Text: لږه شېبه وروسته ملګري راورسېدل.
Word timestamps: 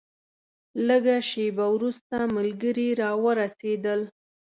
لږه 0.87 1.17
شېبه 1.29 1.65
وروسته 1.75 2.15
ملګري 2.35 2.87
راورسېدل. 3.01 4.01